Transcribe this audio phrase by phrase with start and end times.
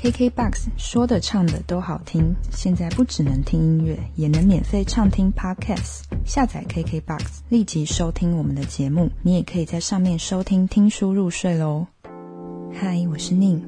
[0.00, 6.02] KKBOX 说的唱的都好听，现在不只能听音乐，也能免费畅听 Podcast。
[6.24, 9.10] 下载 KKBOX，立即收听我们的节目。
[9.24, 11.84] 你也可以在上面收听听书入睡喽。
[12.72, 13.60] 嗨，我是宁，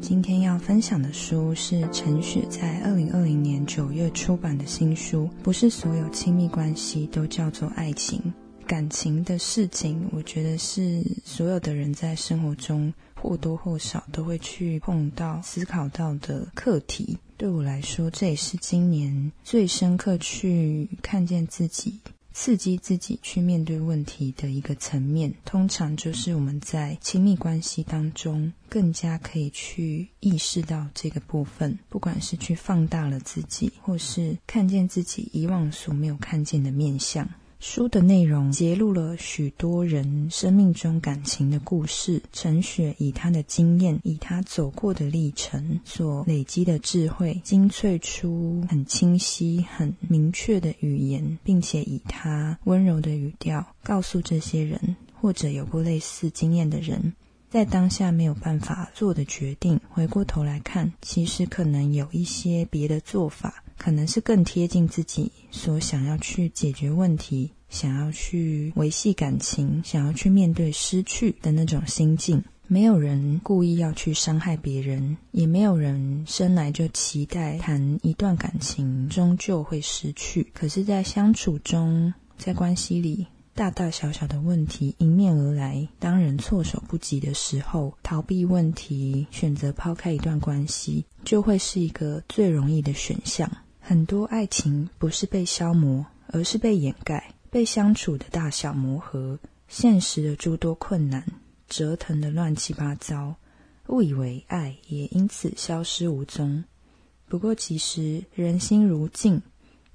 [0.00, 5.28] 今天要分享的书是陈雪在二零二零年九月出版的新书。
[5.42, 8.32] 不是所有亲密关系都叫做爱情，
[8.66, 12.90] 感情的事情，我觉得是所有的人在生活中。
[13.26, 17.18] 或多或少都会去碰到、思考到的课题。
[17.36, 21.98] 对我来说，这也是今年最深刻去看见自己、
[22.32, 25.34] 刺激自己去面对问题的一个层面。
[25.44, 37.28] 通常就是我们在亲密关系当中，更加可以去意识到这个部分，不管是去放大了自己，或是看见自己以往所没有看见的面相。
[37.58, 42.22] 书的内容揭露了许多人生命中感情的故事。
[42.32, 57.14] 陈雪以她的经验，以她走过的历程所累积的智慧，精粹出很清晰、很明确的语言，并且以她温柔的语调告诉这些人，或者有过类似经验的人，
[57.48, 63.64] 在当下没有办法做的决定，回过头来看，其实可能有一些别的做法。
[63.76, 72.42] 可能是更贴近自己所想要去解决问题、想要去维系感情、想要去面对失去的那种心境。
[72.68, 80.50] 没有人故意要去伤害别人，也没有人生来就期待谈一段感情终究会失去。
[80.52, 83.26] 可是，在相处中，在关系里。
[83.54, 93.50] 大大小小的问题迎面而来，当人措手不及的时候，逃避问题，选择抛开一段关系，就会是一个最容易的选项。
[93.88, 101.24] 很多爱情不是被消磨，而是被掩盖，被相处的大小磨合，现实的诸多困难
[101.68, 103.36] 折腾的乱七八糟，
[103.86, 106.64] 误以为爱也因此消失无踪。
[107.28, 109.40] 不过，其实人心如镜，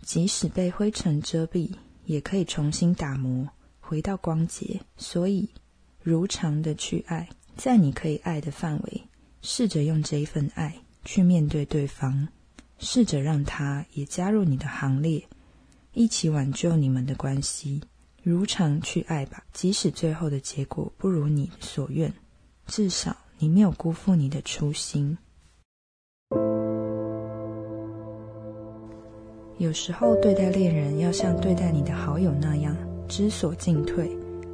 [0.04, 1.70] 即使被灰尘遮蔽。
[2.06, 3.48] 也可以重新打磨，
[3.82, 4.80] 回到光洁。
[4.98, 5.50] 所以，
[6.02, 9.04] 如常的去爱，在你可以爱的范围，
[9.42, 12.28] 试着用这一份爱去面对对方，
[12.82, 15.24] 试着让他也加入你的行列，
[15.94, 17.80] 一起挽救你们的关系。
[18.24, 22.12] 如常去爱吧，即使最后的结果不如你所愿，
[22.66, 25.18] 至少你没有辜负你的初心。
[29.60, 32.76] 有时候对待恋人要像对待你的好友那样，
[33.08, 34.10] 知所进退，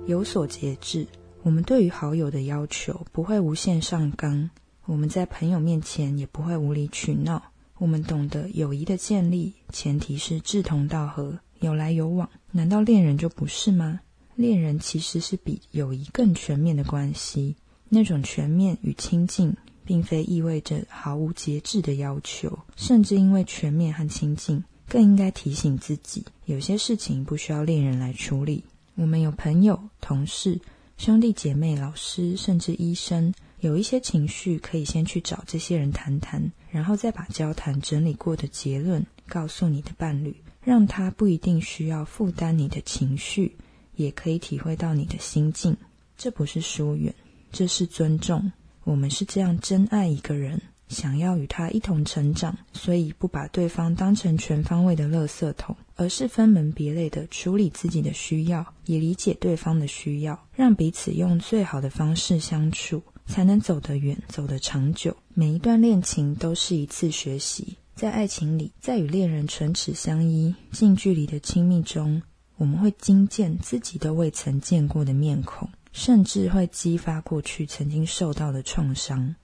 [0.06, 1.08] 有所节制。
[1.44, 4.50] 我们对于好友的要求不会无限上纲，
[4.86, 7.42] 我们在朋友面前也不会无理取闹。
[7.80, 12.30] 我们懂得友谊的建立，前提是志同道合，有来有往。
[12.52, 14.00] 难道恋人就不是吗？
[14.36, 17.56] 恋人其实是比友谊更全面的关系。
[17.90, 19.56] 那种全面与亲近，
[19.86, 24.64] 并非意味着毫无节制的要求，甚至因为全面和亲近。
[24.90, 28.64] 更应该提醒自己，有些事情不需要恋人来处理。
[28.96, 30.60] 我们有朋友、同事、
[30.98, 43.58] 兄弟姐妹、老师，甚至医生，有一些情绪可以先去找这些人谈谈，然后再把交谈整理过的结论告诉你的伴侣，让他不一定需要负担你的情绪，
[43.96, 45.76] 也可以体会到你的心境。
[46.16, 47.12] 这不是疏远，
[47.52, 48.52] 这是尊重。
[48.84, 50.62] 我们是这样真爱一个人。
[50.88, 65.16] 想要与他一同成长，所以不把对方当成全方位的垃圾桶，而是分门别类的处理自己的需要，也理解对方的需要，让彼此用最好的方式相处，才能走得远，走得长久。
[65.34, 72.22] 每一段恋情都是一次学习，在爱情里，在与恋人唇齿相依、近距离的亲密中，
[72.56, 79.36] 我们会惊见自己都未曾见过的面孔，甚至会激发过去曾经受到的创伤。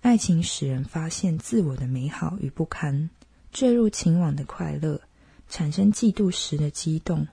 [0.00, 3.08] 爱情使人发现自我的美好与不堪，
[3.50, 5.00] 坠入情网的快乐，
[5.48, 7.26] 产生嫉妒时的激动，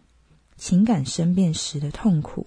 [0.57, 2.45] 情感生变时的痛苦，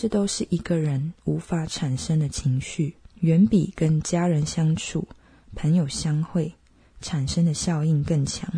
[0.00, 5.08] 这都是一个人无法产生的情绪，远比跟家人相处、
[5.56, 6.54] 朋友相会
[7.00, 8.48] 产生的效应更强，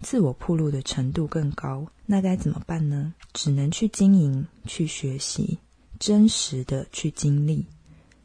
[0.00, 1.86] 自我铺露的程度更高。
[2.04, 3.14] 那该怎么办呢？
[3.32, 5.60] 只能去经营，去学习，
[6.00, 7.64] 真实的去经历，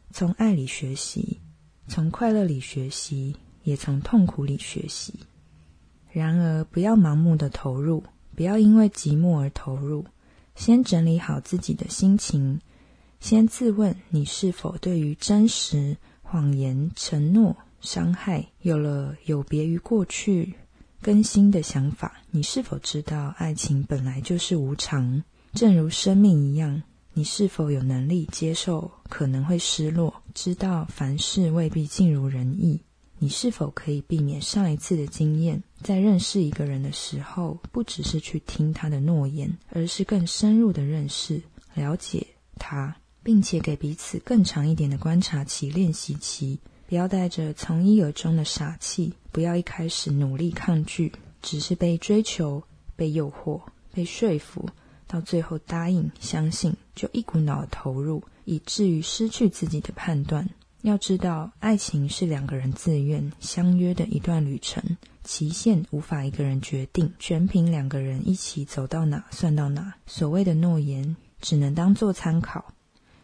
[0.10, 1.40] 从爱里学习。
[1.88, 3.36] 从快乐里学习，
[3.66, 5.14] 也从痛苦里学习。
[6.12, 8.04] 然而，不要盲目的投入，
[8.36, 10.04] 不要因为寂寞而投入。
[10.56, 12.60] 先整理好自己的心情，
[13.20, 20.54] 先自问：你是否对于真实、谎言、承诺、伤害有了有别于过去、
[21.02, 22.22] 更新的想法？
[22.32, 25.24] 你是否知道爱情本来就是无常，
[25.54, 26.84] 正如生命一样？
[27.14, 30.14] 你是否有能力接受可能会失落？
[30.34, 32.82] 知道凡事未必尽如人意？
[33.24, 41.42] 你是否可以避免上一次的经验，在认识一个人的时候，不只是去听他的诺言，而是更深入的认识、
[41.74, 42.28] 了解
[42.60, 42.94] 他，
[43.24, 46.60] 并且给彼此更长一点的观察期、练习期。
[46.86, 51.10] 不要带着从一而终的傻气，不要一开始努力抗拒，
[51.42, 52.62] 只是被追求、
[52.98, 53.62] 被诱惑、
[53.94, 54.68] 被说服，
[55.08, 60.50] 到最后答应、相信，就一股脑投入，以至于失去自己的判断。
[60.84, 64.84] 要知道，爱情是两个人自愿相约的一段旅程，
[65.24, 69.94] 期限无法一个人决定，全凭两个人一起走到哪算到哪。
[70.06, 72.74] 所谓的诺言，只能当做参考。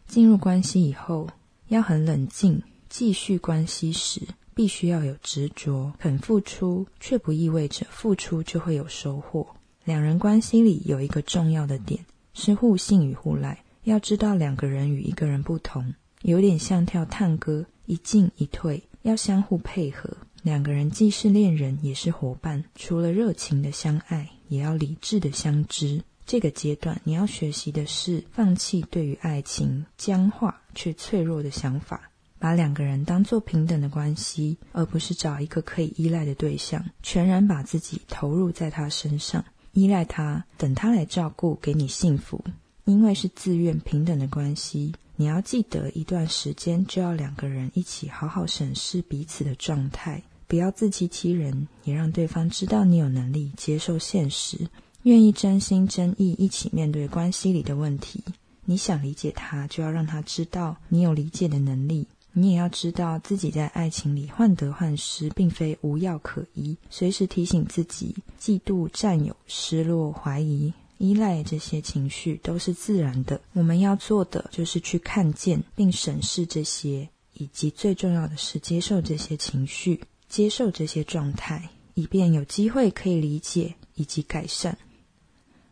[0.07, 1.29] 进入关系以后，
[1.67, 2.63] 要很冷静。
[2.87, 4.21] 继续关系时，
[4.55, 9.45] 必须要有执着，肯付出，却不意味着付出就会有收获。
[9.83, 13.65] 两人关系里有一个重要的点是互信与互赖。
[13.83, 20.09] 要知道，两个人与一个人不同，有点像跳探戈，一进一退，要相互配合。
[20.43, 22.63] 两个人既是恋人，也是伙伴。
[22.75, 26.01] 除了热情的相爱，也要理智的相知。
[26.25, 32.09] 这个阶段，你要学习的是放弃对于爱情僵化却脆弱的想法。
[32.37, 39.43] 把两个人当作平等的关系，而不是找一个可以依赖的对象，全然把自己投入在他身上，
[39.73, 42.41] 依赖他，等他来照顾，给你幸福。
[42.85, 54.69] 因为是自愿平等的关系，你要记得，一段时间就要两个人一起好好审视彼此的状态，不要自欺欺人，也让对方知道你有能力接受现实，
[55.03, 58.23] 愿意真心真意一起面对关系里的问题。
[58.63, 62.07] 你想理解他，就要让他知道你有理解的能力。
[62.31, 66.77] 你也要知道自己在爱情里患得患失，并非无药可医。
[66.89, 73.41] 随时提醒自己，嫉妒、占有、失落、怀疑、依赖这些情绪都是自然的。
[73.53, 84.77] 我们要做的就是去看见并审视这些，以及最重要的是接受这些情绪，接受这些状态，以便有机会可以理解以及改善。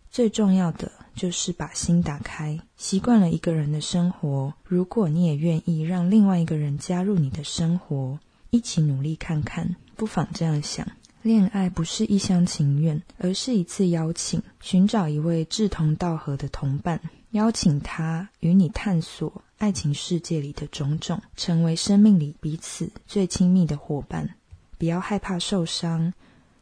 [0.10, 0.92] 最重要的。
[1.18, 4.54] 就是把心打开，习惯了一个人的生活。
[4.64, 8.20] 如果你也愿意让另外一个人加入你的生活，
[8.52, 10.88] 一起努力看看，不妨这样想：
[11.22, 24.36] 恋爱不是一厢情愿，而是一次邀请，寻找一位志同道合的同伴，邀请他与你探索爱情世界里的种种，成为生命里彼此最亲密的伙伴。
[24.78, 26.14] 不要害怕受伤，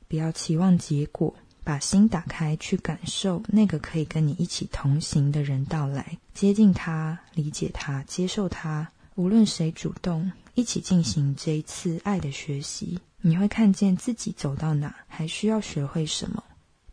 [0.07, 1.35] 不要期望结果。
[1.63, 8.87] 把心打开，去感受那个可以跟你一起同行的人到来，接近他，理解他，接受他。
[9.15, 16.43] 无论谁主动，一起进行这一次爱的学习，你会看见自己走到哪，还需要学会什么。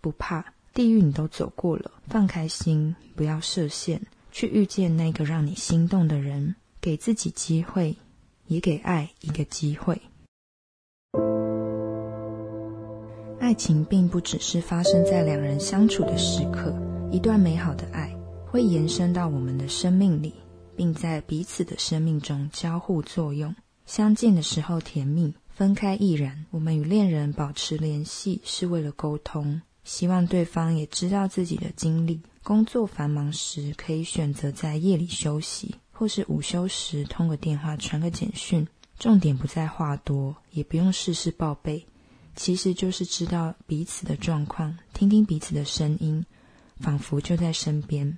[0.00, 0.42] 不怕，
[0.72, 4.00] 地狱你都走过了，放开心，不要设限，
[4.30, 7.94] 去遇见那个让你心动的人，给自己机会，
[8.46, 10.00] 也给爱一个机会。
[13.38, 16.74] 爱情并不只是发生在两人相处的时刻，
[17.10, 18.10] 一段美好的爱
[18.46, 20.32] 会延伸到我们的生命里，
[20.74, 23.54] 并在彼此的生命中交互作用。
[23.84, 26.44] 相见的时候甜蜜，分开亦然。
[26.50, 32.20] 我们与恋人保持联系是为了沟通，希望对方也知道自己的经历。
[32.42, 38.66] 工作繁忙时，可以选择在夜里休息，或是午休时通个电话、传个简讯。
[38.98, 41.84] 重点不在话多，也不用事事报备。
[42.34, 46.24] 其实就是知道彼此的状况，听听彼此的声音，
[46.80, 48.16] 仿佛就在身边。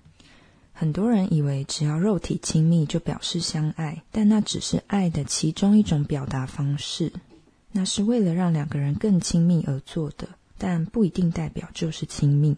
[0.77, 7.13] 很多人以为只要肉体亲密就表示相爱，但那只是爱的其中一种表达方式。
[7.71, 10.29] 那是为了让两个人更亲密而做的，
[10.59, 12.57] 但不一定代表就是亲密。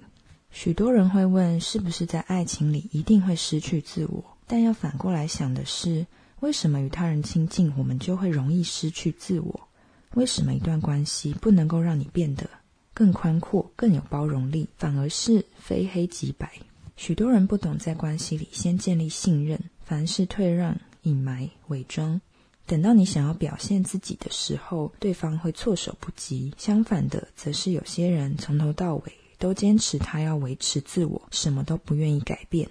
[0.50, 4.24] 许多人会问，是不是在爱情里一定会失去自我？
[4.46, 6.06] 但要反过来想的是，
[6.40, 9.68] 为什么与他人亲近，我们就会容易失去自我？
[10.14, 12.48] 为什么一段关系不能够让你变得
[12.94, 16.50] 更宽阔、更有包容力，反而是非黑即白？
[16.96, 22.20] 许多人不懂在关系里先建立信任，凡事退让、隐瞒、伪装，
[22.66, 26.52] 等到你想要表现自己的时候，对方会措手不及。
[26.56, 29.02] 相反的，则是有些人从头到尾
[29.38, 32.68] 都坚持他要维持自我，什么都不愿意改变。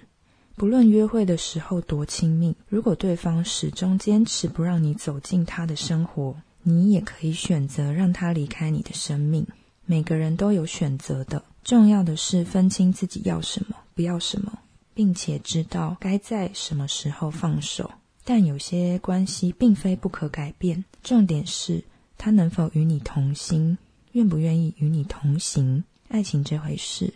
[0.56, 9.46] 不论约会的时候多亲密，如果对方始终坚持不让你走进他的生活，你也可以选择让他离开你的生命。
[9.84, 14.56] 每个人都有选择的，重要的是分清自己要什么，不要什么，
[14.94, 17.90] 并且知道该在什么时候放手。
[18.22, 21.82] 但有些关系并非不可改变，重点是
[22.16, 23.76] 他能否与你同心，
[24.12, 25.82] 愿不愿意与你同行。
[26.06, 27.12] 爱情这回事，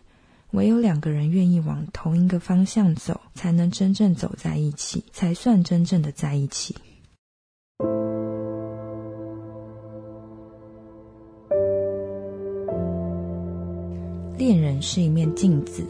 [0.50, 6.74] 唯有两个人愿意往同一个方向走，才能真正走在一起，才算真正的在一起。
[14.80, 15.86] 是一面镜子，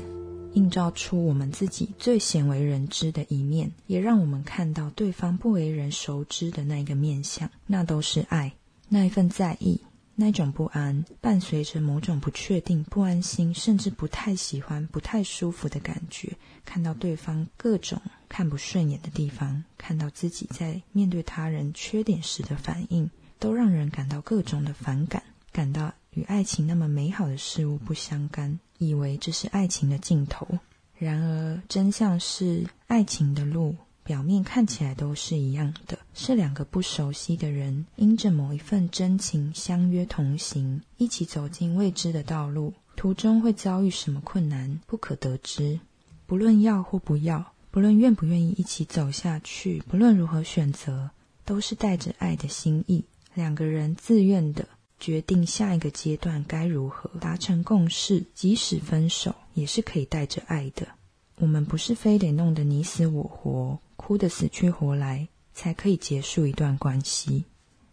[0.54, 7.50] 映照出我们自己最鲜为人知的一面，也让我们看到对方不为人熟知的那一个面相。
[7.66, 8.52] 那都是爱，
[8.88, 9.80] 那一份在意，
[10.16, 16.36] 那种不安，伴随着某种不确定、不安心，甚至不太喜欢、不太舒服的感觉。
[16.64, 25.92] 看到对方各种看不顺眼的地方，看到自己在面对他人缺点时的反应，都让人感到各种的反感，感到。
[26.12, 30.48] 与爱情那么美好的事物不相干，以为这是爱情的尽头。
[30.98, 42.74] 然而真相是，爱情的路表面看起来都是一样的，是两个不熟悉的人因着某一份真情相约同行，一起走进未知的道路。
[42.96, 45.78] 途中会遭遇什么困难，不可得知。
[46.26, 51.10] 不论要或不要，不论愿不愿意一起走下去，不论如何选择，
[51.44, 54.68] 都是带着爱的心意，两个人自愿的。
[55.00, 60.86] 决定下一个阶段该如何达成共识，即使分手也是可以带着爱的。
[61.36, 67.44] 我们不是非得弄得你死我活，哭得死去活来才可以结束一段关系。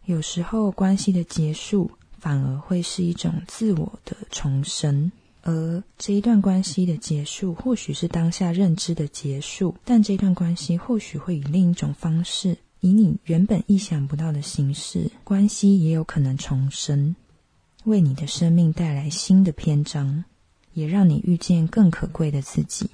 [0.04, 5.10] 有时候关系的结束反而会是一种自我的重生，
[5.44, 12.58] 而这一段关系的结束或许是当下认知的结束，但这段关系或许会以另一种方式。
[12.88, 17.18] 以你原本意想不到的形式，关系也有可能重生，
[17.84, 20.24] 为你的生命带来新的篇章，
[20.72, 22.90] 也让你遇见更可贵的自己。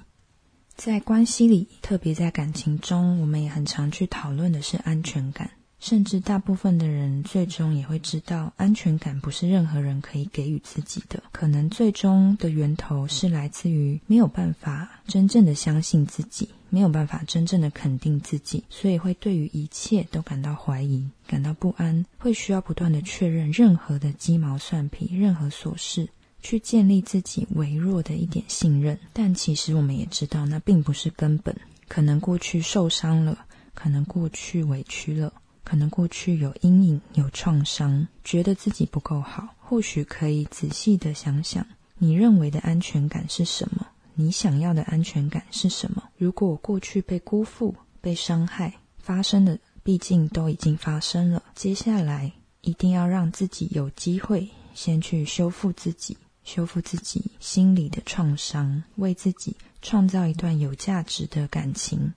[0.74, 5.48] 在关系里，特别在感情中，我们也很常去讨论的是安全感。
[5.78, 11.22] 甚至大部分的人最终也会知道，安全感不是任何人可以给予自己的。
[11.30, 26.08] 可能最终的源头是来自于没有办法真正的相信自己，没有办法真正的肯定自己，所以会对于一切都感到怀疑、感到不安，会需要不断的确认任何的鸡毛蒜皮、任何琐事，
[26.42, 28.98] 去建立自己微弱的一点信任。
[29.12, 31.56] 但其实我们也知道，那并不是根本。
[31.86, 35.32] 可能过去受伤了，可能过去委屈了。
[35.62, 39.48] 可能过去有阴影、有创伤，觉得自己不够好。
[39.60, 41.64] 或许可以仔细的想想，
[41.98, 43.86] 你认为的安全感是什么？
[44.14, 46.02] 你想要的安全感是什么？
[46.16, 51.42] 如果过去被辜负、被伤害发生的，毕竟都已经发生了。
[51.54, 62.14] 接下来一定要让自己有机会，先去修复自己，修复自己心里的创伤，为自己创造一段有价值的感情，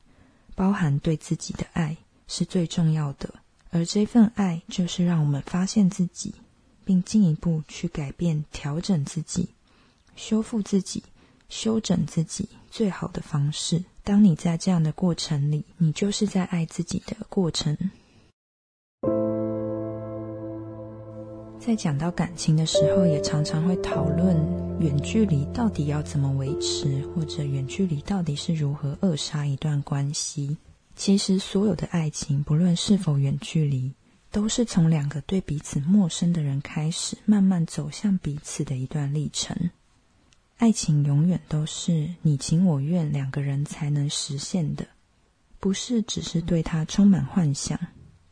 [0.56, 1.98] 包含对自己的爱。
[2.30, 3.34] 是最重要的，
[3.70, 6.36] 而这份爱就是让我们发现自己，
[6.84, 9.48] 并进一步去改变、调整自己、
[10.18, 11.02] 修复自己、
[11.50, 13.84] 修整自己最好的方式。
[14.04, 17.78] 当你在这样的过程里，你就是在爱自己的过程。
[21.60, 24.38] 在讲到感情的时候，也常常会讨论
[24.80, 30.56] 远距离到底要怎么维持，或者远距离到底是如何扼杀一段关系。
[30.96, 33.92] 其实，所有的爱情，不论是否远距离，
[34.32, 39.70] 都是从两个对彼此陌生的人开始，慢慢走向彼此的一段历程。
[40.58, 44.86] 爱情永远都是你情我愿两个人才能实现的，
[45.60, 47.80] 不是只是对他充满幻想，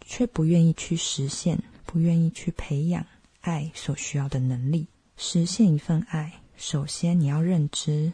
[0.02, 3.06] 却不愿意去实现，不愿意去培养
[3.42, 4.88] 爱所需要的能力。
[5.18, 8.12] 实现一份爱，首先你要认知。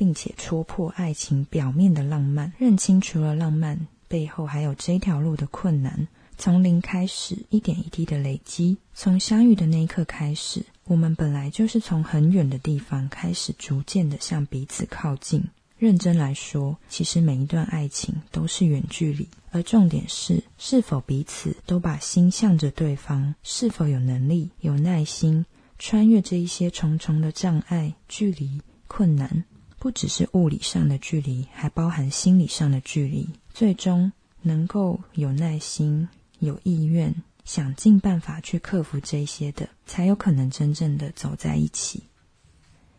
[0.00, 6.08] 并且戳破爱情表面的浪漫，认清除了浪漫背后还有这条路的困难。
[6.40, 8.78] 从零开始，一点一滴的累积。
[8.94, 15.44] 从相遇的那一刻开始，我们本来就是从很远的地方开始，逐渐的向彼此靠近。
[15.76, 25.44] 认真来说，其实每一段爱情都是远距离，而重点是是否彼此都把心向着对方，是否有能力、有耐心
[25.78, 29.44] 穿越这一些重重的障碍、距离、困难。
[29.78, 33.28] 不只是物理上的距离，还包含心理上的距离。
[33.52, 36.08] 最终能够有耐心、
[36.40, 42.02] 有意愿，想尽办法去克服这些的，才有可能真正的走在一起。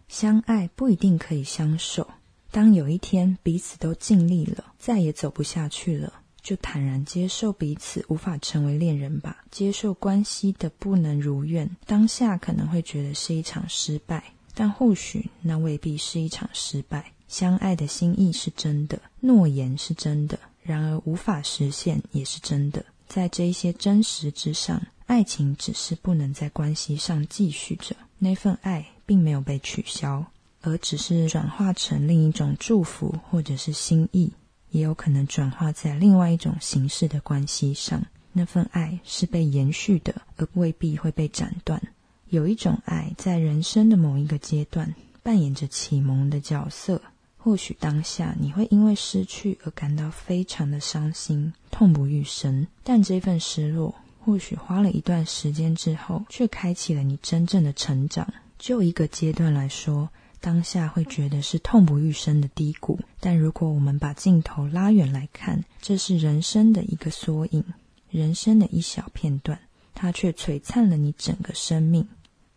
[0.07, 2.09] 相爱不一定可以相守。
[2.51, 9.45] 当有一天彼此都尽力了，再也走不下去了，就坦然接受彼此无法成为恋人吧。
[9.49, 14.33] 接受关系的不能如愿，当下可能会觉得是一场失败。
[14.53, 17.13] 但或许那未必是一场失败。
[17.29, 22.83] 相爱的心意是真的，诺言是真的，然而无法实现也是真的。
[23.11, 27.93] 在这一些真实之上，爱情只是不能在关系上继续着。
[28.17, 30.25] 那份爱并没有被取消，
[30.61, 34.31] 而只是转化成另一种祝福或者是心意，
[34.69, 38.01] 也有可能转化在另外一种形式的关系上。
[38.31, 41.81] 那份爱是被延续的，而未必会被斩断。
[42.29, 47.01] 有一种爱，在人生的某一个阶段，扮演着启蒙的角色。
[47.43, 58.31] 或许当下你会因为失去而感到非常的伤心、痛不欲生，但这份失落，或许花了一段时间之后，却开启了你真正的成长。
[58.59, 60.07] 就一个阶段来说，
[60.39, 67.63] 当下会觉得是痛不欲生的低谷，但如果我们把镜头拉远来看，这是人生的一个缩影，
[68.11, 69.59] 人生的一小片段，
[69.95, 72.07] 它却璀璨了你整个生命，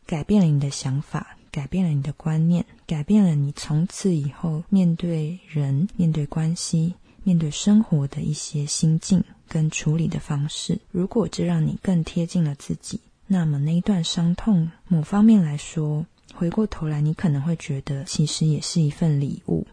[0.04, 1.38] 改变了你的想法。
[1.54, 6.92] 改变了你的观念，改变了你从此以后面对人、面对关系、
[7.22, 10.76] 面对生活的一些心境跟处理的方式。
[10.90, 19.64] 如果这让你更贴近了自己，那么那一段伤痛，某方面来说，回过头来你可能会觉得，其实也是一份礼物。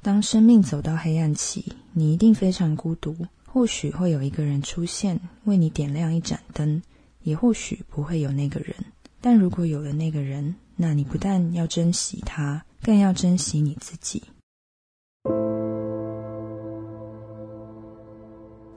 [0.00, 3.16] 当生命走到黑暗期，你一定非常孤独。
[3.44, 6.80] 或许会有一个人出现，为你点亮一盏灯，
[7.24, 8.72] 也或许不会有那个人。
[9.20, 14.22] 但如果有了那个人，那你不但要珍惜他，更要珍惜你自己。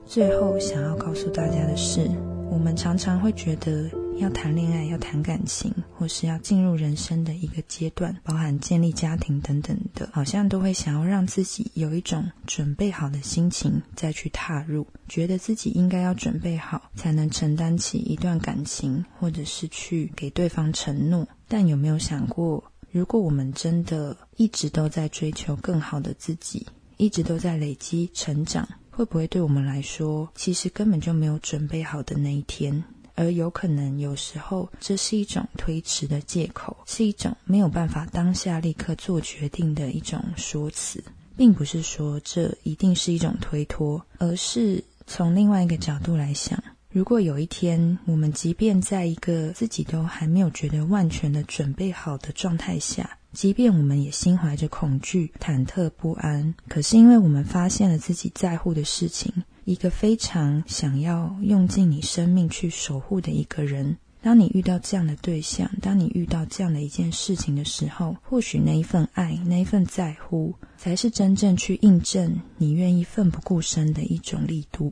[0.06, 2.08] 最后，想要告诉大家的是，
[2.50, 21.26] 我们常常会觉得，要谈恋爱、要谈感情，或是要进入人生的一个阶段，包含建立家庭等等的，好像都会想要让自己有一种准备好的心情再去踏入，觉得自己应该要准备好，才能承担起一段感情，或者是去给对方承诺。
[21.46, 32.82] 但有没有想过，如果我们真的一直都在追求更好的自己，一直都在累积成长，会不会对我们来说，其实根本就没有准备好的那一天？
[33.18, 41.02] 而有可能有时候，这是一种推迟的借口，是一种没有办法当下立刻做决定的一种说辞，
[41.36, 46.62] 并不是说这一定是一种推脱，而是从另外一个角度来想。
[46.90, 59.30] 如果有一天，我们即便在一个自己都还没有觉得万全的准备好的状态下，即便我们也心怀着恐惧、忐忑不安，可是因为我们发现了自己在乎的事情，
[59.68, 74.90] 一个非常想要用尽你生命去守护的一个人，当你遇到这样的对象，当你遇到这样的一件事情的时候，或许那一份爱、那一份在乎，才是真正去印证你愿意奋不顾身的一种力度。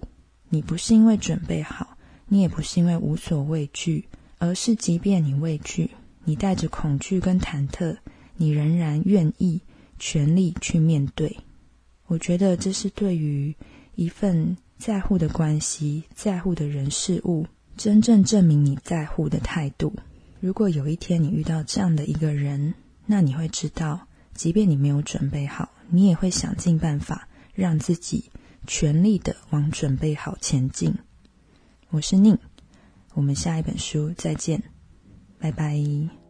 [0.50, 1.96] 你不是因为准备好，
[2.28, 5.90] 你也不是因为无所畏惧，而是即便你畏惧，
[6.24, 7.96] 你带着恐惧跟忐忑，
[8.36, 9.58] 你仍然愿意
[9.98, 11.34] 全力去面对。
[12.08, 13.56] 我觉得这是对于
[13.94, 19.94] 一份在乎的关系、在乎的人事物，真正证明你在乎的态度。
[20.40, 22.74] 如果有一天你遇到这样的一个人，
[23.06, 28.30] 那你会知道，即便你没有准备好，你也会想尽办法让自己。
[28.68, 30.92] 全力的往准备好前进。
[31.90, 32.36] 我是宁，
[33.14, 34.60] 我们下一本书再见，
[35.38, 36.25] 拜拜。